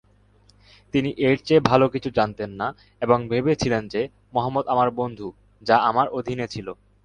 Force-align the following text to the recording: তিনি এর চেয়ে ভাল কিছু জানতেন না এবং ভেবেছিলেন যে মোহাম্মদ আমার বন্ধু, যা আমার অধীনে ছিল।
তিনি 0.93 1.09
এর 1.19 1.37
চেয়ে 1.43 1.61
ভাল 1.61 1.81
কিছু 1.87 2.09
জানতেন 2.09 2.51
না 2.51 2.67
এবং 3.01 3.17
ভেবেছিলেন 3.29 3.83
যে 3.87 4.01
মোহাম্মদ 4.33 4.65
আমার 4.67 4.89
বন্ধু, 4.91 5.27
যা 5.63 5.75
আমার 5.89 6.07
অধীনে 6.09 6.45
ছিল। 6.47 6.67